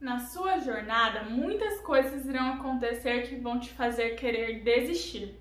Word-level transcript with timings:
Na 0.00 0.20
sua 0.20 0.60
jornada, 0.60 1.24
muitas 1.24 1.80
coisas 1.80 2.24
irão 2.24 2.52
acontecer 2.52 3.22
que 3.22 3.34
vão 3.34 3.58
te 3.58 3.70
fazer 3.70 4.10
querer 4.10 4.60
desistir. 4.60 5.34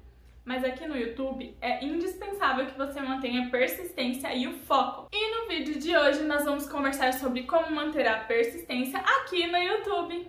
Mas 0.43 0.63
aqui 0.63 0.87
no 0.87 0.97
YouTube 0.97 1.55
é 1.61 1.85
indispensável 1.85 2.65
que 2.65 2.75
você 2.75 2.99
mantenha 2.99 3.51
persistência 3.51 4.33
e 4.33 4.47
o 4.47 4.53
foco. 4.53 5.09
E 5.13 5.35
no 5.35 5.47
vídeo 5.47 5.77
de 5.77 5.95
hoje 5.95 6.23
nós 6.23 6.43
vamos 6.43 6.67
conversar 6.67 7.13
sobre 7.13 7.43
como 7.43 7.69
manter 7.69 8.07
a 8.07 8.21
persistência 8.21 8.97
aqui 8.97 9.45
no 9.45 9.57
YouTube. 9.59 10.27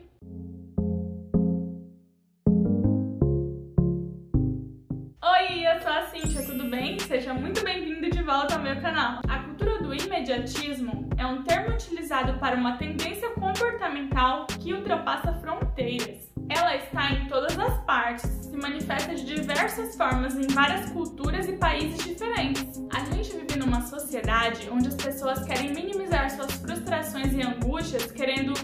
Oi, 5.24 5.66
eu 5.66 5.80
sou 5.80 5.90
a 5.90 6.02
Cintia, 6.02 6.42
tudo 6.44 6.64
bem? 6.64 6.98
Seja 6.98 7.32
muito 7.32 7.64
bem-vindo 7.64 8.10
de 8.10 8.22
volta 8.22 8.56
ao 8.56 8.60
meu 8.60 8.78
canal. 8.78 9.22
A 9.26 9.38
cultura 9.38 9.78
do 9.78 9.94
imediatismo 9.94 11.07
é 11.18 11.26
um 11.26 11.42
termo 11.42 11.74
utilizado 11.74 12.38
para 12.38 12.56
uma 12.56 12.76
tendência 12.76 13.28
comportamental 13.30 14.46
que 14.46 14.72
ultrapassa 14.72 15.34
fronteiras. 15.34 16.32
Ela 16.48 16.76
está 16.76 17.12
em 17.12 17.26
todas 17.26 17.58
as 17.58 17.78
partes, 17.84 18.22
se 18.22 18.56
manifesta 18.56 19.14
de 19.14 19.24
diversas 19.24 19.96
formas 19.96 20.36
em 20.36 20.46
várias 20.46 20.88
culturas 20.90 21.46
e 21.48 21.52
países 21.52 22.02
diferentes. 22.04 22.80
A 22.94 23.00
gente 23.12 23.36
vive 23.36 23.58
numa 23.58 23.82
sociedade 23.82 24.70
onde 24.70 24.88
as 24.88 24.94
pessoas 24.94 25.44
querem 25.44 25.74
minimizar 25.74 26.30
suas 26.30 26.52
frustrações 26.52 27.34
e 27.34 27.42
angústias, 27.42 28.10
querendo 28.12 28.54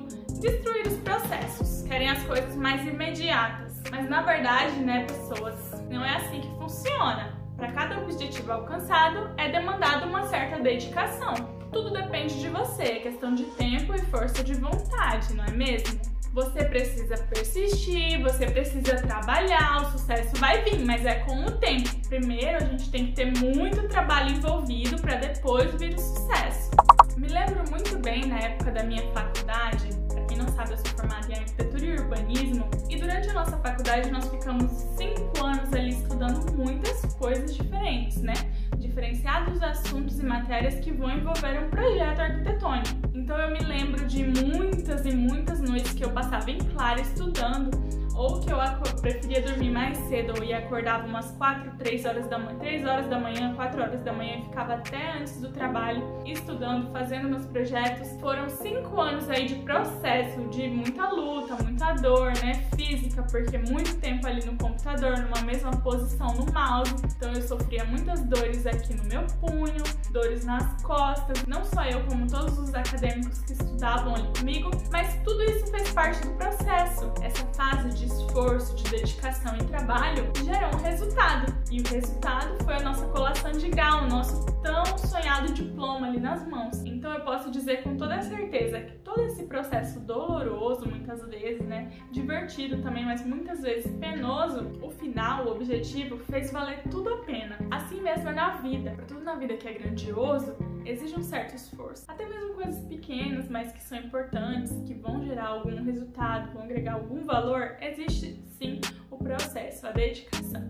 destruir 0.40 0.86
os 0.86 0.96
processos, 0.98 1.82
querem 1.82 2.08
as 2.08 2.22
coisas 2.22 2.56
mais 2.56 2.86
imediatas. 2.86 3.82
Mas 3.90 4.08
na 4.08 4.22
verdade, 4.22 4.76
né, 4.80 5.04
pessoas, 5.04 5.84
não 5.90 6.04
é 6.04 6.16
assim 6.16 6.40
que 6.40 6.48
funciona. 6.56 7.34
Para 7.56 7.70
cada 7.72 7.98
objetivo 8.00 8.50
alcançado, 8.52 9.30
é 9.36 9.48
demandada 9.48 10.06
uma 10.06 10.24
certa 10.24 10.58
dedicação. 10.60 11.63
Tudo 11.74 11.90
depende 11.90 12.40
de 12.40 12.48
você, 12.50 12.84
é 12.84 12.98
questão 13.00 13.34
de 13.34 13.42
tempo 13.46 13.92
e 13.92 13.98
força 14.02 14.44
de 14.44 14.54
vontade, 14.54 15.34
não 15.34 15.44
é 15.44 15.50
mesmo? 15.50 16.00
Você 16.32 16.64
precisa 16.66 17.16
persistir, 17.24 18.22
você 18.22 18.46
precisa 18.46 18.94
trabalhar, 18.98 19.82
o 19.82 19.90
sucesso 19.90 20.36
vai 20.36 20.62
vir, 20.62 20.78
mas 20.84 21.04
é 21.04 21.14
com 21.14 21.44
o 21.44 21.50
tempo. 21.50 21.90
Primeiro, 22.08 22.58
a 22.58 22.60
gente 22.60 22.88
tem 22.90 23.06
que 23.06 23.12
ter 23.14 23.36
muito 23.38 23.88
trabalho 23.88 24.36
envolvido 24.36 25.02
para 25.02 25.16
depois 25.16 25.74
vir 25.74 25.94
o 25.94 25.98
sucesso. 25.98 26.70
Me 27.16 27.26
lembro 27.26 27.68
muito 27.68 27.98
bem 27.98 28.24
na 28.24 28.38
época 28.38 28.70
da 28.70 28.84
minha 28.84 29.02
faculdade, 29.12 29.88
quem 30.34 30.42
não 30.42 30.52
sabe, 30.52 30.72
eu 30.72 30.78
sou 30.78 30.86
formada 30.96 31.32
em 31.32 31.38
arquitetura 31.38 31.84
e 31.84 31.96
urbanismo, 31.96 32.68
e 32.90 32.96
durante 32.96 33.30
a 33.30 33.32
nossa 33.32 33.56
faculdade 33.58 34.10
nós 34.10 34.28
ficamos 34.28 34.70
cinco 34.96 35.44
anos 35.44 35.72
ali 35.72 35.90
estudando 35.90 36.52
muitas 36.56 37.14
coisas 37.14 37.54
diferentes, 37.54 38.20
né? 38.20 38.34
Diferenciados 38.76 39.62
assuntos 39.62 40.18
e 40.18 40.24
matérias 40.24 40.74
que 40.80 40.92
vão 40.92 41.10
envolver 41.10 41.64
um 41.64 41.70
projeto 41.70 42.20
arquitetônico. 42.20 43.10
Então 43.14 43.38
eu 43.38 43.52
me 43.52 43.60
lembro 43.60 44.04
de 44.06 44.24
muitas 44.24 45.06
e 45.06 45.14
muitas 45.14 45.60
noites 45.60 45.92
que 45.92 46.04
eu 46.04 46.10
passava 46.10 46.50
em 46.50 46.58
claro 46.58 47.00
estudando 47.00 47.70
ou 48.14 48.40
que 48.40 48.50
eu 48.50 48.58
preferia 49.00 49.42
dormir 49.42 49.70
mais 49.70 49.98
cedo 50.08 50.42
e 50.42 50.52
acordava 50.52 51.06
umas 51.06 51.30
4, 51.32 51.72
3 51.78 52.04
horas 52.04 52.26
da 52.28 52.38
manhã, 52.38 52.58
3 52.58 52.86
horas 52.86 53.06
da 53.08 53.18
manhã, 53.18 53.54
4 53.54 53.82
horas 53.82 54.02
da 54.02 54.12
manhã 54.12 54.38
e 54.38 54.42
ficava 54.44 54.74
até 54.74 55.18
antes 55.18 55.40
do 55.40 55.48
trabalho 55.50 56.02
estudando, 56.24 56.90
fazendo 56.92 57.28
meus 57.28 57.44
projetos. 57.46 58.08
Foram 58.20 58.48
5 58.48 59.00
anos 59.00 59.28
aí 59.28 59.46
de 59.46 59.56
processo, 59.56 60.40
de 60.48 60.68
muita 60.68 61.08
luta, 61.10 61.56
muita 61.62 61.92
dor, 61.94 62.32
né, 62.42 62.64
física, 62.76 63.22
porque 63.30 63.58
muito 63.58 63.96
tempo 63.98 64.26
ali 64.26 64.44
no 64.44 64.56
computador, 64.56 65.18
numa 65.18 65.42
mesma 65.42 65.72
posição 65.72 66.28
no 66.34 66.50
mouse. 66.52 66.94
Então 67.16 67.32
eu 67.32 67.42
sofria 67.42 67.84
muitas 67.84 68.22
dores 68.24 68.66
aqui 68.66 68.94
no 68.94 69.04
meu 69.04 69.22
punho, 69.40 69.82
dores 70.10 70.44
nas 70.44 70.82
costas, 70.82 71.44
não 71.46 71.64
só 71.64 71.84
eu, 71.84 72.02
como 72.04 72.26
todos 72.28 72.58
os 72.58 72.74
acadêmicos 72.74 73.40
que 73.40 73.52
estudavam 73.52 74.14
ali 74.14 74.28
comigo, 74.38 74.70
mas 74.90 75.14
tudo 75.24 75.42
isso 75.42 75.66
fez 75.66 75.90
parte 75.92 76.26
do 76.26 76.32
processo. 76.34 77.12
Essa 77.20 77.44
fase 77.54 77.90
de 77.90 78.03
esforço, 78.04 78.74
de 78.76 78.84
dedicação 78.90 79.56
e 79.56 79.64
trabalho 79.64 80.30
gerou 80.44 80.74
um 80.74 80.82
resultado. 80.82 81.54
E 81.70 81.80
o 81.80 81.88
resultado 81.88 82.62
foi 82.64 82.74
a 82.74 82.80
nossa 82.80 83.06
colação 83.06 83.52
de 83.52 83.68
grau, 83.68 84.04
o 84.04 84.08
nosso 84.08 84.44
tão 84.62 84.84
sonhado 84.98 85.52
diploma 85.52 86.06
ali 86.06 86.20
nas 86.20 86.46
mãos. 86.46 86.84
Então 86.84 87.12
eu 87.12 87.20
posso 87.20 87.50
dizer 87.50 87.82
com 87.82 87.96
toda 87.96 88.20
certeza 88.22 88.80
que 88.80 88.92
todo 88.98 89.22
esse 89.22 89.44
processo 89.44 90.00
doloroso, 90.00 90.88
muitas 90.88 91.26
vezes, 91.26 91.66
né, 91.66 91.92
divertido 92.10 92.82
também, 92.82 93.04
mas 93.04 93.24
muitas 93.24 93.60
vezes 93.60 93.90
penoso, 93.96 94.70
o 94.82 94.90
final, 94.90 95.46
o 95.46 95.52
objetivo, 95.52 96.18
fez 96.30 96.52
valer 96.52 96.82
tudo 96.90 97.12
a 97.12 97.18
pena. 97.18 97.58
Assim 97.70 98.00
mesmo 98.00 98.28
é 98.28 98.32
na 98.32 98.50
vida. 98.56 98.92
Para 98.92 99.04
tudo 99.04 99.20
na 99.22 99.34
vida 99.34 99.56
que 99.56 99.68
é 99.68 99.72
grandioso, 99.72 100.56
exige 100.84 101.18
um 101.18 101.22
certo 101.22 101.54
esforço. 101.54 102.04
Até 102.08 102.26
mesmo 102.26 102.54
coisas 102.54 102.82
pequenas, 102.84 103.48
mas 103.48 103.72
que 103.72 103.82
são 103.82 103.98
importantes, 103.98 104.72
que 104.86 104.94
vão 104.94 105.24
gerar 105.24 105.48
algum 105.48 105.82
resultado, 105.82 106.52
vão 106.52 106.62
agregar 106.62 106.94
algum 106.94 107.22
valor, 107.24 107.76
existe 107.80 108.42
sim 108.58 108.80
o 109.10 109.16
processo, 109.16 109.86
a 109.86 109.92
dedicação. 109.92 110.62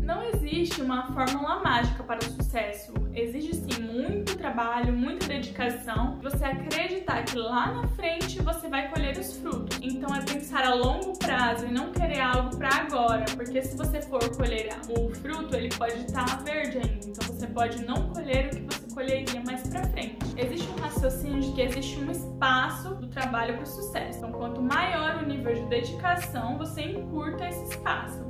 Não 0.00 0.22
existe 0.22 0.82
uma 0.82 1.12
fórmula 1.12 1.60
mágica 1.60 2.02
para 2.02 2.18
o 2.18 2.24
sucesso. 2.24 2.92
Exige 3.14 3.54
sim 3.54 3.82
muito 3.82 4.36
trabalho, 4.36 4.92
muita 4.92 5.26
dedicação. 5.28 6.18
Você 6.22 6.44
acreditar 6.44 7.22
que 7.24 7.36
lá 7.36 7.72
na 7.72 7.88
frente 7.88 8.42
você 8.42 8.68
vai 8.68 8.88
colher 8.88 9.16
os 9.16 9.36
frutos. 9.36 9.78
Então 9.80 10.14
é 10.14 10.20
pensar 10.22 10.64
a 10.64 10.74
longo 10.74 11.16
prazo 11.18 11.66
e 11.66 11.70
não 11.70 11.92
querer 11.92 12.20
algo 12.20 12.56
para 12.56 12.68
agora, 12.68 13.24
porque 13.36 13.62
se 13.62 13.76
você 13.76 14.02
for 14.02 14.28
colher 14.36 14.70
o 14.88 15.14
fruto, 15.14 15.54
ele 15.54 15.68
pode 15.68 15.98
estar 16.04 16.42
verde 16.42 16.78
ainda. 16.78 17.06
Então 17.06 17.28
você 17.28 17.46
pode 17.46 17.84
não 17.84 18.08
colher 18.10 18.46
o 18.46 18.50
que 18.50 18.60
você 18.62 18.81
colheria 18.92 19.42
mais 19.44 19.66
para 19.68 19.84
frente. 19.88 20.16
Existe 20.36 20.68
um 20.70 20.80
raciocínio 20.80 21.40
de 21.40 21.52
que 21.52 21.62
existe 21.62 21.98
um 22.00 22.10
espaço 22.10 22.94
do 22.94 23.06
trabalho 23.08 23.54
para 23.54 23.62
o 23.62 23.66
sucesso. 23.66 24.18
Então 24.18 24.32
quanto 24.32 24.60
maior 24.60 25.22
o 25.22 25.26
nível 25.26 25.54
de 25.54 25.62
dedicação, 25.66 26.58
você 26.58 26.82
encurta 26.82 27.48
esse 27.48 27.64
espaço. 27.64 28.24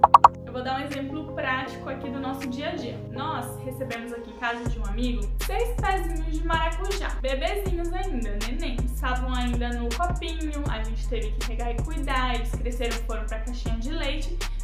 Eu 0.47 0.53
vou 0.53 0.63
dar 0.63 0.81
um 0.81 0.85
exemplo 0.85 1.33
prático 1.33 1.89
aqui 1.89 2.11
do 2.11 2.21
nosso 2.21 2.47
dia 2.49 2.71
a 2.71 2.75
dia. 2.75 2.99
Nós 3.11 3.59
recebemos 3.65 4.13
aqui 4.13 4.31
em 4.31 4.37
casa 4.37 4.69
de 4.69 4.79
um 4.79 4.85
amigo 4.85 5.23
seis 5.47 5.75
pezinhos 5.81 6.39
de 6.39 6.47
maracujá, 6.47 7.09
bebezinhos 7.23 7.93
ainda, 7.93 8.37
neném. 8.47 8.77
Estavam 8.85 9.35
ainda 9.35 9.71
no 9.71 9.89
copinho, 9.97 10.63
a 10.71 10.83
gente 10.85 11.09
teve 11.09 11.31
que 11.33 11.49
regar 11.49 11.71
e 11.71 11.83
cuidar, 11.83 12.35
eles 12.35 12.51
cresceram, 12.51 12.97
foram 13.07 13.25
leite 13.27 13.42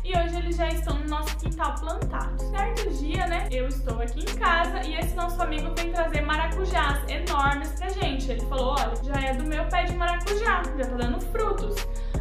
e 0.08 0.16
hoje 0.16 0.36
eles 0.36 0.56
já 0.56 0.68
estão 0.68 0.98
no 0.98 1.06
nosso 1.06 1.36
quintal 1.36 1.74
plantado. 1.74 2.42
Certo 2.50 2.90
dia, 2.94 3.26
né, 3.26 3.46
eu 3.50 3.68
estou 3.68 4.00
aqui 4.00 4.20
em 4.20 4.38
casa 4.38 4.82
e 4.86 4.94
esse 4.94 5.14
nosso 5.14 5.40
amigo 5.42 5.70
vem 5.76 5.92
trazer 5.92 6.22
maracujás 6.22 6.98
enormes 7.10 7.72
pra 7.72 7.90
gente. 7.90 8.30
Ele 8.30 8.40
falou, 8.46 8.74
olha, 8.78 8.94
já 9.04 9.20
é 9.20 9.34
do 9.34 9.44
meu 9.44 9.68
pé 9.68 9.84
de 9.84 9.94
maracujá, 9.94 10.62
já 10.78 10.86
tá 10.86 10.96
dando 10.96 11.20
frutos. 11.20 11.76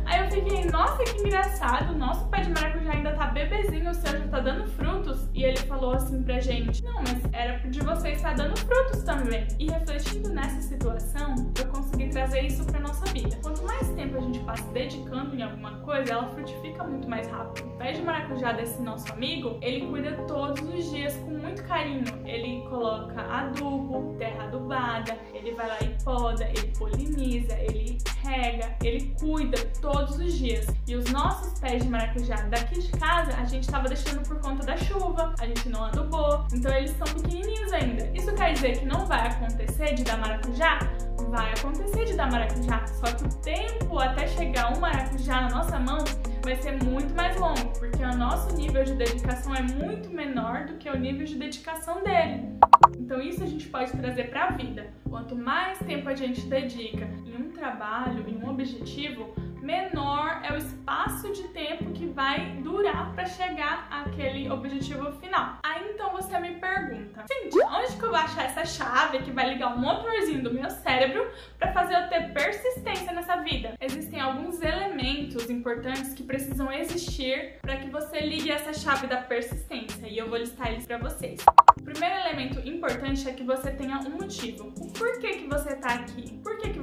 Aí 0.07 0.23
eu 0.23 0.31
fiquei, 0.31 0.63
nossa, 0.72 1.03
que 1.03 1.22
engraçado, 1.22 1.94
nosso 1.94 2.25
pé 2.29 2.40
de 2.40 2.50
maracujá 2.50 2.91
ainda 2.94 3.12
tá 3.12 3.28
bebezinho, 3.28 3.91
o 3.91 3.94
seu 3.94 4.18
já 4.18 4.28
tá 4.29 4.40
dando 4.40 4.66
frutos. 4.69 5.28
E 5.34 5.44
ele 5.44 5.57
falou 5.57 5.91
assim 5.94 6.23
pra 6.23 6.40
gente, 6.40 6.81
não, 6.84 6.95
mas 6.95 7.22
era 7.34 7.57
de 7.57 7.81
você 7.81 8.12
estar 8.12 8.34
dando 8.34 8.57
frutos 8.57 9.03
também. 9.03 9.45
E 9.59 9.69
refletindo 9.69 10.29
nessa 10.29 10.62
situação, 10.62 11.35
eu 11.59 11.68
consegui 11.68 12.07
trazer 12.07 12.41
isso 12.45 12.63
pra 12.66 12.79
nossa 12.79 13.06
vida. 13.12 13.38
Quanto 13.44 13.63
mais 13.63 13.90
tempo 13.90 14.18
a 14.18 14.22
gente 14.22 14.40
passa 14.40 14.63
dedicando 14.72 15.35
em 15.35 15.44
alguma 15.44 15.73
coisa, 15.79 16.13
ela 16.13 16.29
frutifica 16.29 16.85
muito 16.85 17.09
mais 17.09 17.28
rápido. 17.28 17.68
O 17.68 17.78
pé 17.78 17.91
de 17.91 18.01
maracujá 18.01 18.53
desse 18.53 18.81
nosso 18.81 19.12
amigo, 19.12 19.57
ele 19.62 19.88
cuida 19.88 20.13
todos 20.25 20.62
os 20.62 20.89
dias 20.89 21.18
com 21.18 21.31
muito 21.31 21.62
carinho. 21.66 22.06
Ele 22.25 22.62
coloca 22.69 23.22
adubo, 23.22 24.16
terra 24.18 24.45
adubada, 24.45 25.18
ele 25.34 25.53
vai 25.53 25.68
lá 25.68 25.78
e 25.81 26.03
poda, 26.03 26.45
ele 26.45 26.72
poliniza, 26.78 27.59
ele 27.59 27.97
rega, 28.24 28.75
ele 28.84 29.13
cuida 29.19 29.57
todos 29.97 30.19
os 30.19 30.34
dias. 30.34 30.68
E 30.88 30.96
os 30.96 31.12
nossos 31.12 31.59
pés 31.59 31.84
de 31.84 31.90
maracujá 31.90 32.35
daqui 32.44 32.80
de 32.80 32.91
casa, 32.91 33.35
a 33.35 33.46
gente 33.46 33.63
estava 33.63 33.88
deixando 33.88 34.22
por 34.28 34.40
conta 34.40 34.66
da 34.66 34.78
chuva, 34.78 35.34
a 35.40 35.46
gente 35.46 35.69
não 35.69 35.85
adubou, 35.85 36.46
então 36.53 36.72
eles 36.74 36.91
são 36.91 37.08
pequenininhos 37.08 37.74
ainda. 37.74 38.09
Isso 38.13 38.34
quer 38.36 38.53
dizer 38.53 38.80
que 38.80 38.86
não 38.86 39.06
vai 39.06 39.28
acontecer 39.28 39.96
de 39.96 40.03
dar 40.03 40.18
maracujá? 40.18 40.80
Vai 41.30 41.52
acontecer 41.52 42.06
de 42.06 42.13
dar 42.13 42.31
maracujá, 42.31 42.86
só 42.88 43.12
que 43.12 43.24
o 43.24 43.30
tempo 43.41 44.00
até 44.00 44.28
chegar 44.28 44.72
um 44.75 44.80
maracujá 44.80 45.42
na 45.42 45.50
nossa 45.50 45.80
mão 45.80 45.98
vai 46.44 46.56
ser 46.56 46.81
muito 46.83 47.13
mais 47.16 47.38
longo, 47.38 47.68
porque 47.80 48.01
o 48.04 48.16
nosso 48.16 48.56
nível 48.56 48.83
de 48.83 48.94
dedicação 48.94 49.54
é 49.56 49.62
muito 49.63 50.10
menor 50.10 50.66
do 50.68 50.75
que 50.75 50.89
o 50.89 50.98
nível 50.98 51.25
de 51.25 51.36
dedicação 51.36 52.04
dele. 52.04 52.44
Então 52.98 53.19
isso 53.19 53.44
a 53.44 53.48
gente 53.48 53.68
pode 53.68 53.92
trazer 53.92 54.30
para 54.30 54.45
a 54.45 54.51
vida. 54.51 54.88
Quanto 55.10 55.36
mais 55.36 55.80
tempo 55.80 56.07
a 56.07 56.16
gente 56.16 56.42
dedica 56.42 57.10
em 57.25 57.36
um 57.36 57.51
trabalho, 57.51 58.24
em 58.30 58.38
um 58.38 58.50
objetivo, 58.50 59.33
menor 59.68 60.40
é 60.46 60.54
o 60.54 60.58
espaço 60.58 61.30
de 61.34 61.44
tempo 61.50 61.92
que 61.92 62.06
vai 62.06 62.52
durar 62.64 63.14
para 63.14 63.25
chegar 63.25 63.86
àquele 63.92 64.50
objetivo 64.50 65.12
final. 65.19 65.58
Aí 65.62 65.92
então 65.94 66.10
você 66.12 66.40
me 66.40 66.52
pergunta, 66.52 67.25
Cintia, 67.28 67.68
onde 67.68 67.98
que 67.98 68.04
eu 68.04 68.10
vou 68.10 68.18
achar 68.18 68.46
essa 68.46 68.64
chave 68.64 69.19
que 69.24 69.31
vai 69.31 69.50
ligar 69.50 69.75
o 69.75 69.78
motorzinho 69.78 70.42
do 70.42 70.54
meu 70.54 70.69
cérebro 70.69 71.30
para 71.60 71.74
fazer 71.74 71.96
eu 71.96 72.08
ter 72.08 72.34
persistência 72.34 73.12
nessa 73.12 73.36
vida? 73.42 73.74
Existem 73.81 74.22
alguns 74.22 74.62
elementos 74.62 75.50
importantes 75.50 76.14
que 76.14 76.24
precisam 76.24 76.72
existir 76.72 77.58
para 77.62 77.75
que 77.75 77.90
você 77.90 78.22
ligue 78.22 78.50
essa 78.50 78.72
chave 78.74 79.06
da 79.06 79.18
persistência 79.18 80.08
e 80.08 80.18
eu 80.18 80.30
vou 80.30 80.38
listar 80.38 80.72
eles 80.72 80.86
para 80.86 80.98
vocês. 80.98 81.44
O 81.78 81.84
primeiro 81.84 82.16
elemento 82.16 82.66
importante 82.66 83.28
é 83.28 83.34
que 83.34 83.44
você 83.44 83.69
tenha 83.72 83.98
um 84.00 84.12
motivo. 84.12 84.74
O 84.78 84.94
porquê 84.94 85.40
que 85.40 85.48
você 85.48 85.75
tá 85.75 85.90
aqui? 85.96 86.37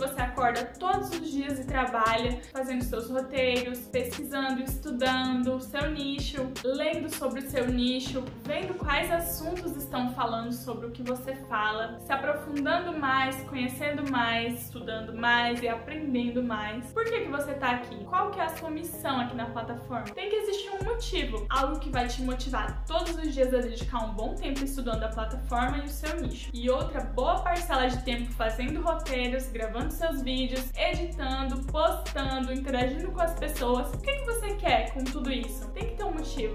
Você 0.05 0.21
acorda 0.21 0.67
todos 0.79 1.09
os 1.09 1.31
dias 1.31 1.59
e 1.59 1.65
trabalha 1.65 2.39
fazendo 2.53 2.85
seus 2.85 3.09
roteiros, 3.09 3.79
pesquisando, 3.87 4.63
estudando 4.63 5.55
o 5.55 5.61
seu 5.61 5.91
nicho, 5.91 6.53
lendo 6.63 7.09
sobre 7.09 7.41
o 7.41 7.51
seu 7.51 7.67
nicho, 7.67 8.23
vendo 8.45 8.75
quais 8.75 9.11
assuntos 9.11 9.75
estão 9.75 10.13
falando 10.13 10.53
sobre 10.53 10.89
o 10.89 10.91
que 10.91 11.03
você 11.03 11.35
fala, 11.49 11.99
se 12.01 12.13
aprofundando 12.13 12.99
mais, 12.99 13.35
conhecendo 13.49 14.11
mais, 14.11 14.67
estudando 14.67 15.15
mais 15.15 15.63
e 15.63 15.69
aprendendo 15.69 16.43
mais. 16.43 16.85
Por 16.93 17.07
que, 17.07 17.21
que 17.21 17.31
você 17.31 17.53
está 17.53 17.71
aqui? 17.71 18.05
Qual 18.05 18.31
que 18.31 18.39
é 18.39 18.45
a 18.45 18.55
sua 18.57 18.71
missão 18.71 19.21
aqui 19.21 19.35
na 19.35 19.47
plataforma? 19.47 20.05
Tem 20.15 20.29
que 20.29 20.37
existir 20.37 20.69
um 20.69 20.85
motivo, 20.85 21.47
algo 21.49 21.81
que 21.81 21.89
vai 21.89 22.07
te 22.09 22.21
motivar 22.21 22.85
todos 22.85 23.17
os 23.17 23.33
dias 23.33 23.55
a 23.55 23.59
dedicar 23.59 24.05
um 24.05 24.13
bom 24.13 24.35
tempo 24.35 24.63
estudando 24.63 25.03
a 25.05 25.09
plataforma 25.09 25.79
e 25.79 25.87
o 25.87 25.89
seu 25.89 26.21
nicho. 26.21 26.51
E 26.53 26.69
outra 26.69 27.01
boa 27.01 27.41
parcela 27.41 27.87
de 27.87 28.05
tempo 28.05 28.31
fazendo 28.33 28.83
roteiros, 28.83 29.49
gravando 29.49 29.94
seus 29.95 30.23
vídeos, 30.23 30.65
editando, 30.77 31.65
postando, 31.65 32.53
interagindo 32.53 33.11
com 33.11 33.21
as 33.21 33.35
pessoas. 33.35 33.93
O 33.95 33.99
que, 33.99 34.13
que 34.13 34.25
você 34.25 34.55
quer 34.55 34.93
com 34.93 35.05
tudo 35.05 35.31
isso? 35.31 35.69
Tem 35.71 35.89
que 35.89 35.97
ter 35.97 36.05
um 36.05 36.13
motivo 36.13 36.55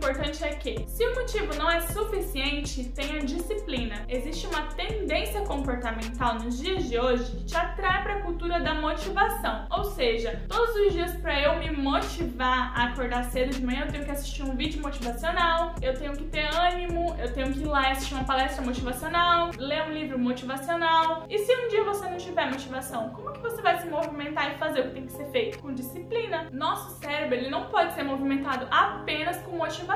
importante 0.00 0.42
é 0.42 0.54
que, 0.54 0.82
se 0.88 1.06
o 1.06 1.14
motivo 1.14 1.54
não 1.56 1.70
é 1.70 1.82
suficiente, 1.82 2.84
tenha 2.84 3.20
disciplina. 3.20 4.02
Existe 4.08 4.46
uma 4.46 4.62
tendência 4.62 5.42
comportamental 5.42 6.36
nos 6.36 6.58
dias 6.58 6.88
de 6.88 6.98
hoje 6.98 7.30
que 7.32 7.44
te 7.44 7.56
atrai 7.56 8.02
para 8.02 8.14
a 8.14 8.22
cultura 8.22 8.60
da 8.60 8.72
motivação. 8.72 9.66
Ou 9.70 9.84
seja, 9.84 10.42
todos 10.48 10.74
os 10.74 10.94
dias 10.94 11.12
para 11.16 11.38
eu 11.38 11.58
me 11.58 11.70
motivar 11.70 12.72
a 12.74 12.84
acordar 12.84 13.24
cedo 13.24 13.50
de 13.50 13.62
manhã, 13.62 13.84
eu 13.84 13.92
tenho 13.92 14.04
que 14.06 14.10
assistir 14.10 14.42
um 14.42 14.56
vídeo 14.56 14.80
motivacional, 14.80 15.74
eu 15.82 15.92
tenho 15.92 16.12
que 16.12 16.24
ter 16.24 16.48
ânimo, 16.54 17.14
eu 17.18 17.30
tenho 17.34 17.52
que 17.52 17.60
ir 17.60 17.66
lá 17.66 17.90
assistir 17.90 18.14
uma 18.14 18.24
palestra 18.24 18.64
motivacional, 18.64 19.50
ler 19.58 19.82
um 19.82 19.92
livro 19.92 20.18
motivacional. 20.18 21.26
E 21.28 21.38
se 21.38 21.54
um 21.54 21.68
dia 21.68 21.84
você 21.84 22.08
não 22.08 22.16
tiver 22.16 22.46
motivação, 22.46 23.10
como 23.10 23.32
que 23.32 23.40
você 23.40 23.60
vai 23.60 23.78
se 23.78 23.86
movimentar 23.86 24.54
e 24.54 24.58
fazer 24.58 24.80
o 24.80 24.84
que 24.84 24.94
tem 24.94 25.06
que 25.06 25.12
ser 25.12 25.26
feito? 25.26 25.58
Com 25.58 25.74
disciplina. 25.74 26.48
Nosso 26.50 26.98
cérebro, 27.00 27.34
ele 27.34 27.50
não 27.50 27.66
pode 27.66 27.92
ser 27.92 28.02
movimentado 28.02 28.66
apenas 28.70 29.36
com 29.42 29.58
motivação. 29.58 29.89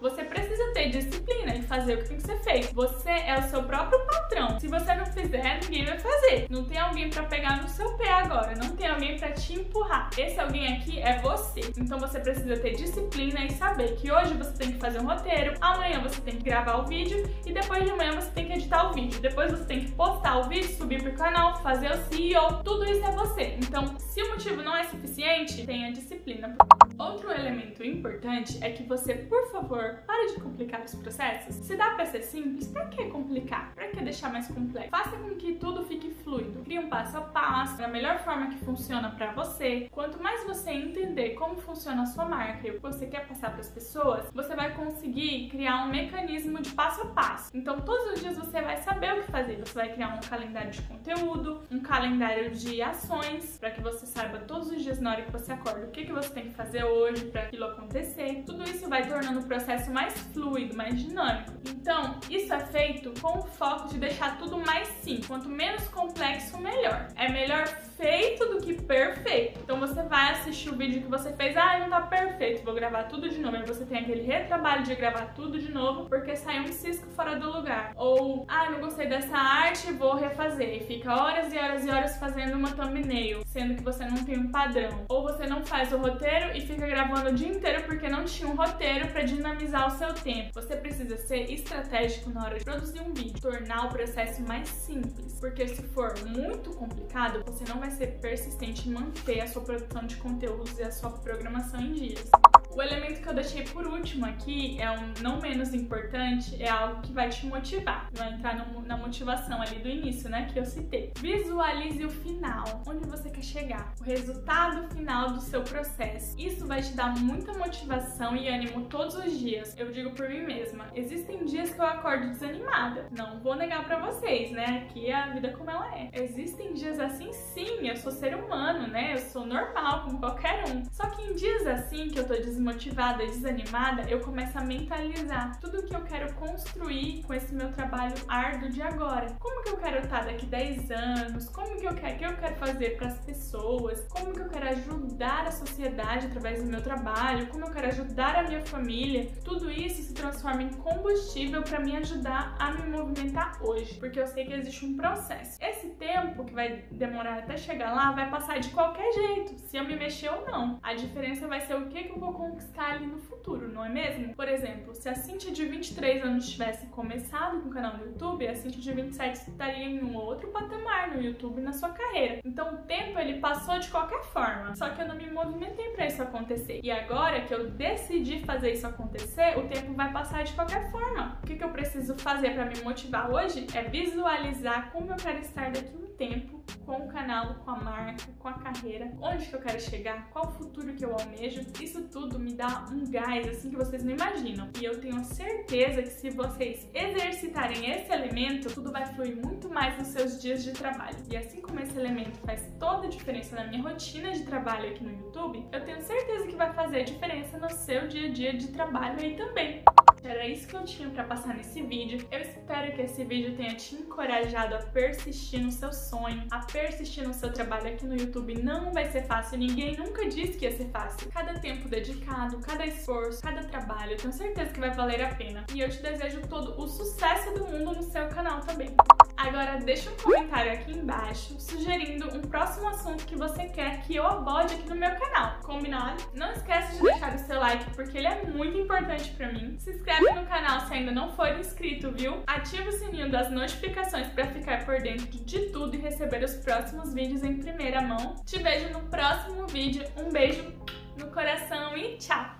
Você 0.00 0.24
precisa 0.24 0.72
ter 0.72 0.90
disciplina 0.90 1.54
e 1.54 1.62
fazer 1.62 1.94
o 1.94 1.98
que 1.98 2.08
tem 2.08 2.16
que 2.16 2.22
ser 2.22 2.38
feito. 2.40 2.74
Você 2.74 3.10
é 3.10 3.38
o 3.38 3.42
seu 3.42 3.62
próprio 3.62 3.98
patrão. 4.06 4.58
Se 4.58 4.66
você 4.66 4.94
não 4.94 5.06
fizer, 5.06 5.60
ninguém 5.62 5.84
vai 5.84 5.98
fazer. 5.98 6.46
Não 6.50 6.64
tem 6.64 6.78
alguém 6.78 7.10
para 7.10 7.22
pegar 7.24 7.62
no 7.62 7.68
seu 7.68 7.96
pé 7.96 8.10
agora, 8.12 8.54
não 8.56 8.74
tem 8.76 8.88
alguém 8.88 9.18
para 9.18 9.30
te 9.32 9.54
empurrar. 9.54 10.09
Esse 10.20 10.38
alguém 10.38 10.74
aqui 10.74 11.00
é 11.00 11.18
você. 11.20 11.60
Então 11.78 11.98
você 11.98 12.20
precisa 12.20 12.54
ter 12.54 12.74
disciplina 12.74 13.42
e 13.42 13.52
saber 13.52 13.96
que 13.96 14.12
hoje 14.12 14.34
você 14.34 14.52
tem 14.52 14.72
que 14.72 14.78
fazer 14.78 15.00
um 15.00 15.06
roteiro, 15.06 15.54
amanhã 15.62 15.98
você 16.02 16.20
tem 16.20 16.36
que 16.36 16.44
gravar 16.44 16.76
o 16.76 16.84
vídeo 16.84 17.26
e 17.46 17.52
depois 17.54 17.84
de 17.84 17.90
amanhã 17.90 18.12
você 18.12 18.30
tem 18.32 18.46
que 18.46 18.52
editar 18.52 18.90
o 18.90 18.92
vídeo. 18.92 19.18
Depois 19.18 19.50
você 19.50 19.64
tem 19.64 19.80
que 19.80 19.92
postar 19.92 20.36
o 20.40 20.42
vídeo, 20.44 20.68
subir 20.76 21.02
pro 21.02 21.14
canal, 21.14 21.62
fazer 21.62 21.90
o 21.90 21.96
CEO. 21.96 22.62
Tudo 22.62 22.84
isso 22.84 23.02
é 23.02 23.12
você. 23.12 23.56
Então, 23.62 23.98
se 23.98 24.22
o 24.22 24.28
motivo 24.28 24.62
não 24.62 24.76
é 24.76 24.84
suficiente, 24.84 25.64
tenha 25.64 25.90
disciplina. 25.90 26.54
Outro 26.98 27.30
elemento 27.32 27.82
importante 27.82 28.58
é 28.62 28.72
que 28.72 28.82
você, 28.82 29.14
por 29.14 29.50
favor, 29.50 30.02
pare 30.06 30.34
de 30.34 30.40
complicar 30.40 30.82
os 30.84 30.94
processos. 30.96 31.54
Se 31.54 31.76
dá 31.76 31.92
para 31.92 32.04
ser 32.04 32.22
simples, 32.22 32.68
para 32.68 32.84
que 32.86 33.06
complicar? 33.06 33.72
Para 33.74 33.88
que 33.88 34.04
deixar 34.04 34.30
mais 34.30 34.48
complexo? 34.48 34.90
Faça 34.90 35.16
com 35.16 35.30
que 35.36 35.54
tudo 35.54 35.82
fique 35.86 36.10
fluido. 36.22 36.62
Crie 36.62 36.78
um 36.78 36.90
passo 36.90 37.16
a 37.16 37.22
passo, 37.22 37.78
da 37.78 37.88
melhor 37.88 38.18
forma 38.18 38.48
que 38.48 38.58
funciona 38.66 39.10
para 39.12 39.32
você. 39.32 39.88
Quanto 40.10 40.24
mais 40.24 40.44
você 40.44 40.72
entender 40.72 41.34
como 41.34 41.54
funciona 41.60 42.02
a 42.02 42.06
sua 42.06 42.24
marca 42.24 42.66
e 42.66 42.70
o 42.72 42.74
que 42.74 42.80
você 42.80 43.06
quer 43.06 43.28
passar 43.28 43.52
para 43.52 43.60
as 43.60 43.70
pessoas, 43.70 44.26
você 44.34 44.56
vai 44.56 44.74
conseguir 44.74 45.48
criar 45.50 45.84
um 45.84 45.88
mecanismo 45.88 46.60
de 46.60 46.70
passo 46.70 47.02
a 47.02 47.06
passo. 47.06 47.48
Então, 47.54 47.80
todos 47.82 48.14
os 48.14 48.20
dias 48.20 48.36
você 48.36 48.60
vai 48.60 48.76
saber 48.78 49.12
o 49.12 49.22
que 49.22 49.30
fazer. 49.30 49.60
Você 49.64 49.72
vai 49.72 49.92
criar 49.92 50.08
um 50.08 50.28
calendário 50.28 50.72
de 50.72 50.82
conteúdo, 50.82 51.62
um 51.70 51.78
calendário 51.78 52.50
de 52.50 52.82
ações, 52.82 53.56
para 53.56 53.70
que 53.70 53.80
você 53.80 54.04
saiba 54.04 54.38
todos 54.38 54.72
os 54.72 54.82
dias 54.82 54.98
na 54.98 55.12
hora 55.12 55.22
que 55.22 55.30
você 55.30 55.52
acorda 55.52 55.86
o 55.86 55.90
que, 55.92 56.04
que 56.04 56.12
você 56.12 56.30
tem 56.30 56.48
que 56.48 56.54
fazer 56.54 56.82
hoje 56.82 57.26
para 57.26 57.42
aquilo 57.42 57.66
acontecer. 57.66 58.42
Tudo 58.44 58.64
isso 58.64 58.88
vai 58.88 59.06
tornando 59.06 59.38
o 59.38 59.44
processo 59.44 59.92
mais 59.92 60.18
fluido, 60.32 60.76
mais 60.76 61.00
dinâmico. 61.00 61.52
Então, 61.68 62.18
isso 62.28 62.52
é 62.52 62.58
feito 62.58 63.12
com 63.20 63.38
o 63.38 63.42
foco 63.42 63.90
de 63.90 63.98
deixar 63.98 64.38
tudo 64.38 64.58
mais 64.58 64.88
simples. 64.88 65.28
Quanto 65.28 65.48
menos 65.48 65.86
complexo, 65.86 66.58
melhor. 66.58 67.06
É 67.14 67.28
melhor 67.28 67.68
feito 68.00 68.46
do 68.46 68.60
que 68.60 68.72
perfeito. 68.72 69.60
Então 69.62 69.78
você 69.78 70.02
vai 70.02 70.32
assistir 70.32 70.70
o 70.70 70.76
vídeo 70.76 71.02
que 71.02 71.08
você 71.08 71.32
fez, 71.34 71.54
ah, 71.54 71.78
não 71.80 71.90
tá 71.90 72.00
perfeito, 72.00 72.64
vou 72.64 72.74
gravar 72.74 73.04
tudo 73.04 73.28
de 73.28 73.38
novo. 73.38 73.56
Aí 73.56 73.66
você 73.66 73.84
tem 73.84 73.98
aquele 73.98 74.22
retrabalho 74.22 74.82
de 74.84 74.94
gravar 74.94 75.34
tudo 75.34 75.58
de 75.58 75.70
novo 75.70 76.06
porque 76.08 76.34
saiu 76.34 76.62
um 76.62 76.72
cisco 76.72 77.06
fora 77.10 77.38
do 77.38 77.52
lugar. 77.52 77.92
Ou, 77.96 78.46
ah, 78.48 78.70
não 78.70 78.80
gostei 78.80 79.06
dessa 79.06 79.36
arte, 79.36 79.92
vou 79.92 80.14
refazer. 80.14 80.76
E 80.76 80.80
fica 80.80 81.14
horas 81.14 81.52
e 81.52 81.58
horas 81.58 81.84
e 81.84 81.90
horas 81.90 82.16
fazendo 82.16 82.54
uma 82.56 82.70
thumbnail, 82.70 83.42
sendo 83.46 83.74
que 83.74 83.82
você 83.82 84.06
não 84.06 84.24
tem 84.24 84.38
um 84.38 84.50
padrão. 84.50 85.04
Ou 85.08 85.22
você 85.22 85.46
não 85.46 85.62
faz 85.64 85.92
o 85.92 85.98
roteiro 85.98 86.56
e 86.56 86.62
fica 86.62 86.86
gravando 86.86 87.28
o 87.28 87.34
dia 87.34 87.48
inteiro 87.48 87.82
porque 87.84 88.08
não 88.08 88.24
tinha 88.24 88.48
um 88.48 88.56
roteiro 88.56 89.08
para 89.08 89.22
dinamizar 89.22 89.86
o 89.88 89.90
seu 89.90 90.14
tempo. 90.14 90.54
Você 90.54 90.74
precisa 90.74 91.18
ser 91.18 91.52
estratégico 91.52 92.30
na 92.30 92.44
hora 92.44 92.58
de 92.58 92.64
produzir 92.64 93.00
um 93.02 93.12
vídeo, 93.12 93.38
tornar 93.42 93.86
o 93.86 93.88
processo 93.90 94.42
mais 94.42 94.68
simples, 94.68 95.38
porque 95.38 95.68
se 95.68 95.82
for 95.82 96.14
muito 96.26 96.70
complicado, 96.70 97.42
você 97.44 97.64
não 97.68 97.78
vai 97.78 97.89
vai 97.90 97.96
ser 97.96 98.06
persistente 98.20 98.88
manter 98.88 99.40
a 99.40 99.48
sua 99.48 99.62
produção 99.62 100.06
de 100.06 100.16
conteúdos 100.16 100.78
e 100.78 100.82
a 100.82 100.92
sua 100.92 101.10
programação 101.10 101.80
em 101.80 101.92
dias. 101.92 102.30
O 102.72 102.80
elemento 102.80 103.20
que 103.20 103.28
eu 103.28 103.34
deixei 103.34 103.64
por 103.64 103.86
último 103.86 104.24
aqui 104.26 104.80
é 104.80 104.90
um 104.90 105.12
não 105.20 105.40
menos 105.40 105.74
importante, 105.74 106.60
é 106.62 106.68
algo 106.68 107.02
que 107.02 107.12
vai 107.12 107.28
te 107.28 107.44
motivar. 107.46 108.08
Vai 108.12 108.32
entrar 108.32 108.56
no, 108.56 108.82
na 108.82 108.96
motivação 108.96 109.60
ali 109.60 109.80
do 109.80 109.88
início, 109.88 110.30
né, 110.30 110.48
que 110.52 110.58
eu 110.58 110.64
citei. 110.64 111.12
Visualize 111.18 112.04
o 112.04 112.10
final, 112.10 112.64
onde 112.86 113.06
você 113.08 113.28
quer 113.28 113.42
chegar, 113.42 113.92
o 114.00 114.04
resultado 114.04 114.88
final 114.94 115.32
do 115.32 115.40
seu 115.40 115.62
processo. 115.62 116.34
Isso 116.38 116.66
vai 116.66 116.80
te 116.80 116.92
dar 116.94 117.16
muita 117.18 117.52
motivação 117.54 118.36
e 118.36 118.48
ânimo 118.48 118.86
todos 118.86 119.16
os 119.16 119.38
dias. 119.38 119.74
Eu 119.76 119.90
digo 119.90 120.12
por 120.12 120.28
mim 120.28 120.42
mesma, 120.42 120.86
existem 120.94 121.44
dias 121.44 121.74
que 121.74 121.80
eu 121.80 121.86
acordo 121.86 122.28
desanimada. 122.28 123.08
Não 123.16 123.40
vou 123.40 123.56
negar 123.56 123.84
para 123.84 123.98
vocês, 123.98 124.52
né? 124.52 124.84
Aqui 124.84 125.06
é 125.06 125.14
a 125.14 125.30
vida 125.30 125.50
como 125.52 125.70
ela 125.70 125.92
é. 125.98 126.10
Existem 126.12 126.72
dias 126.74 127.00
assim 127.00 127.32
sim, 127.32 127.88
eu 127.88 127.96
sou 127.96 128.12
ser 128.12 128.34
humano, 128.34 128.86
né? 128.86 129.14
Eu 129.14 129.18
sou 129.18 129.44
normal 129.44 130.04
como 130.04 130.18
qualquer 130.18 130.64
um. 130.68 130.84
Só 130.92 131.08
que 131.10 131.22
em 131.22 131.34
dias 131.34 131.66
assim 131.66 132.08
que 132.08 132.18
eu 132.18 132.26
tô 132.26 132.34
desmotivada, 132.60 132.90
desmotivada, 132.90 133.26
desanimada, 133.26 134.02
eu 134.10 134.20
começo 134.20 134.58
a 134.58 134.62
mentalizar 134.62 135.58
tudo 135.60 135.82
que 135.82 135.94
eu 135.94 136.02
quero 136.02 136.32
construir 136.34 137.22
com 137.24 137.32
esse 137.32 137.54
meu 137.54 137.72
trabalho 137.72 138.14
árduo 138.28 138.68
de 138.68 138.82
agora. 138.82 139.26
Como 139.38 139.62
que 139.62 139.70
eu 139.70 139.76
quero 139.78 139.98
estar 140.00 140.24
daqui 140.24 140.46
10 140.46 140.90
anos? 140.90 141.48
Como 141.48 141.76
que 141.76 141.86
eu 141.86 141.94
quero, 141.94 142.18
que 142.18 142.24
eu 142.24 142.36
quero 142.36 142.54
fazer 142.56 142.96
para 142.96 143.08
as 143.08 143.18
pessoas? 143.18 144.06
Como 144.08 144.32
que 144.32 144.40
eu 144.40 144.48
quero 144.48 144.68
ajudar 144.68 145.46
a 145.46 145.50
sociedade 145.50 146.26
através 146.26 146.62
do 146.62 146.68
meu 146.68 146.82
trabalho? 146.82 147.46
Como 147.48 147.64
eu 147.64 147.70
quero 147.70 147.88
ajudar 147.88 148.36
a 148.36 148.42
minha 148.42 148.62
família? 148.62 149.30
Tudo 149.44 149.70
isso 149.70 150.02
se 150.02 150.12
transforma 150.12 150.62
em 150.62 150.70
combustível 150.70 151.62
para 151.62 151.80
me 151.80 151.96
ajudar 151.96 152.54
a 152.58 152.72
me 152.72 152.88
movimentar 152.88 153.58
hoje, 153.62 153.94
porque 153.94 154.20
eu 154.20 154.26
sei 154.26 154.44
que 154.44 154.52
existe 154.52 154.84
um 154.84 154.96
processo. 154.96 155.58
Esse 155.60 155.88
tempo 155.90 156.44
que 156.44 156.52
vai 156.52 156.84
demorar 156.90 157.38
até 157.38 157.56
chegar 157.56 157.92
lá 157.92 158.12
vai 158.12 158.28
passar 158.30 158.58
de 158.58 158.70
qualquer 158.70 159.10
jeito, 159.12 159.58
se 159.58 159.76
eu 159.76 159.84
me 159.84 159.96
mexer 159.96 160.28
ou 160.28 160.46
não. 160.46 160.78
A 160.82 160.94
diferença 160.94 161.48
vai 161.48 161.60
ser 161.60 161.76
o 161.76 161.88
que, 161.88 162.04
que 162.04 162.10
eu 162.10 162.18
vou 162.18 162.32
conquistar 162.50 162.92
ali 162.92 163.06
no 163.06 163.18
futuro, 163.18 163.68
não 163.68 163.84
é 163.84 163.88
mesmo? 163.88 164.34
Por 164.34 164.48
exemplo, 164.48 164.94
se 164.94 165.08
a 165.08 165.14
Cintia 165.14 165.52
de 165.52 165.64
23 165.64 166.24
anos 166.24 166.50
tivesse 166.50 166.86
começado 166.86 167.60
com 167.60 167.68
o 167.68 167.72
canal 167.72 167.96
no 167.96 168.06
YouTube, 168.06 168.46
a 168.46 168.54
Cintia 168.54 168.80
de 168.80 168.92
27 168.92 169.50
estaria 169.50 169.84
em 169.84 170.02
um 170.02 170.16
outro 170.16 170.48
patamar 170.48 171.14
no 171.14 171.22
YouTube 171.22 171.60
na 171.60 171.72
sua 171.72 171.90
carreira. 171.90 172.40
Então 172.44 172.74
o 172.74 172.78
tempo 172.78 173.18
ele 173.18 173.38
passou 173.38 173.78
de 173.78 173.88
qualquer 173.88 174.22
forma, 174.24 174.74
só 174.74 174.90
que 174.90 175.00
eu 175.00 175.08
não 175.08 175.16
me 175.16 175.30
movimentei 175.30 175.90
para 175.90 176.06
isso 176.06 176.22
acontecer. 176.22 176.80
E 176.82 176.90
agora 176.90 177.42
que 177.42 177.54
eu 177.54 177.70
decidi 177.70 178.40
fazer 178.44 178.72
isso 178.72 178.86
acontecer, 178.86 179.58
o 179.58 179.68
tempo 179.68 179.94
vai 179.94 180.12
passar 180.12 180.42
de 180.44 180.52
qualquer 180.52 180.90
forma. 180.90 181.38
O 181.42 181.46
que, 181.46 181.56
que 181.56 181.64
eu 181.64 181.70
preciso 181.70 182.14
fazer 182.16 182.54
para 182.54 182.66
me 182.66 182.80
motivar 182.82 183.30
hoje 183.30 183.66
é 183.74 183.82
visualizar 183.84 184.90
como 184.92 185.12
eu 185.12 185.16
quero 185.16 185.38
estar 185.38 185.70
daqui 185.70 185.94
a 185.94 185.98
um 185.98 186.10
tempo 186.16 186.60
com 186.84 187.06
o 187.06 187.08
canal, 187.08 187.54
com 187.64 187.70
a 187.70 187.76
marca, 187.76 188.24
com 188.38 188.48
a 188.48 188.54
carreira, 188.54 189.12
onde 189.22 189.46
que 189.46 189.54
eu 189.54 189.60
quero 189.60 189.80
chegar, 189.80 190.28
qual 190.30 190.48
o 190.48 190.52
futuro 190.52 190.92
que 190.92 191.04
eu 191.04 191.14
almejo. 191.14 191.64
Isso 191.80 192.02
tudo 192.08 192.38
me 192.40 192.54
dá 192.54 192.86
um 192.90 193.04
gás 193.10 193.46
assim 193.48 193.70
que 193.70 193.76
vocês 193.76 194.02
não 194.02 194.12
imaginam. 194.12 194.68
E 194.80 194.84
eu 194.84 195.00
tenho 195.00 195.24
certeza 195.24 196.02
que 196.02 196.08
se 196.08 196.30
vocês 196.30 196.88
exercitarem 196.94 197.90
esse 197.90 198.12
elemento, 198.12 198.72
tudo 198.72 198.90
vai 198.90 199.06
fluir 199.14 199.36
muito 199.36 199.68
mais 199.68 199.98
nos 199.98 200.08
seus 200.08 200.40
dias 200.40 200.64
de 200.64 200.72
trabalho. 200.72 201.16
E 201.30 201.36
assim 201.36 201.60
como 201.60 201.80
esse 201.80 201.98
elemento 201.98 202.38
faz 202.40 202.72
toda 202.78 203.06
a 203.06 203.10
diferença 203.10 203.56
na 203.56 203.66
minha 203.66 203.82
rotina 203.82 204.32
de 204.32 204.42
trabalho 204.44 204.90
aqui 204.90 205.04
no 205.04 205.10
YouTube, 205.10 205.64
eu 205.72 205.84
tenho 205.84 206.00
certeza 206.02 206.46
que 206.46 206.56
vai 206.56 206.72
fazer 206.72 207.04
diferença 207.04 207.58
no 207.58 207.70
seu 207.70 208.08
dia 208.08 208.28
a 208.28 208.32
dia 208.32 208.52
de 208.54 208.68
trabalho 208.68 209.18
aí 209.20 209.36
também. 209.36 209.82
Era 210.22 210.46
isso 210.46 210.66
que 210.66 210.76
eu 210.76 210.84
tinha 210.84 211.08
para 211.08 211.24
passar 211.24 211.54
nesse 211.56 211.82
vídeo. 211.82 212.26
Eu 212.30 212.40
espero 212.40 212.92
que 212.92 213.02
esse 213.02 213.24
vídeo 213.24 213.56
tenha 213.56 213.74
te 213.74 213.94
encorajado 213.94 214.74
a 214.74 214.78
persistir 214.78 215.62
no 215.62 215.72
seu 215.72 215.92
sonho, 215.92 216.46
a 216.50 216.58
persistir 216.60 217.26
no 217.26 217.32
seu 217.32 217.52
trabalho 217.52 217.88
aqui 217.88 218.04
no 218.06 218.16
YouTube. 218.16 218.62
Não 218.62 218.92
vai 218.92 219.10
ser 219.10 219.22
fácil, 219.22 219.58
ninguém 219.58 219.96
nunca 219.96 220.28
disse 220.28 220.58
que 220.58 220.66
ia 220.66 220.76
ser 220.76 220.90
fácil. 220.90 221.30
Cada 221.30 221.58
tempo 221.58 221.88
dedicado, 221.88 222.58
cada 222.60 222.84
esforço, 222.84 223.42
cada 223.42 223.64
trabalho, 223.64 224.16
tenho 224.16 224.32
certeza 224.32 224.72
que 224.72 224.80
vai 224.80 224.90
valer 224.90 225.22
a 225.22 225.34
pena. 225.34 225.64
E 225.74 225.80
eu 225.80 225.88
te 225.88 226.02
desejo 226.02 226.42
todo 226.48 226.78
o 226.78 226.86
sucesso 226.86 227.54
do 227.54 227.66
mundo 227.66 227.94
no 227.96 228.02
seu 228.02 228.28
canal 228.28 228.60
também. 228.60 228.94
Agora 229.40 229.78
deixa 229.78 230.10
um 230.10 230.16
comentário 230.16 230.70
aqui 230.70 230.92
embaixo 230.92 231.58
sugerindo 231.58 232.28
um 232.36 232.42
próximo 232.42 232.88
assunto 232.88 233.24
que 233.24 233.34
você 233.34 233.64
quer 233.70 234.02
que 234.02 234.14
eu 234.14 234.26
aborde 234.26 234.74
aqui 234.74 234.86
no 234.86 234.94
meu 234.94 235.10
canal. 235.16 235.58
Combinado? 235.62 236.22
Não 236.34 236.52
esquece 236.52 236.96
de 236.96 237.02
deixar 237.02 237.34
o 237.34 237.38
seu 237.38 237.58
like 237.58 237.90
porque 237.92 238.18
ele 238.18 238.26
é 238.26 238.44
muito 238.44 238.76
importante 238.76 239.30
para 239.30 239.50
mim. 239.50 239.78
Se 239.78 239.92
inscreve 239.92 240.30
no 240.32 240.44
canal 240.44 240.80
se 240.86 240.92
ainda 240.92 241.10
não 241.10 241.32
for 241.34 241.58
inscrito, 241.58 242.12
viu? 242.12 242.42
Ativa 242.46 242.90
o 242.90 242.92
sininho 242.92 243.30
das 243.30 243.50
notificações 243.50 244.28
para 244.28 244.46
ficar 244.48 244.84
por 244.84 245.00
dentro 245.00 245.26
de 245.26 245.70
tudo 245.70 245.96
e 245.96 245.98
receber 245.98 246.44
os 246.44 246.56
próximos 246.56 247.14
vídeos 247.14 247.42
em 247.42 247.56
primeira 247.56 248.02
mão. 248.02 248.36
Te 248.44 248.58
vejo 248.58 248.90
no 248.90 249.00
próximo 249.08 249.66
vídeo. 249.66 250.04
Um 250.18 250.30
beijo 250.30 250.70
no 251.16 251.28
coração 251.28 251.96
e 251.96 252.18
tchau! 252.18 252.59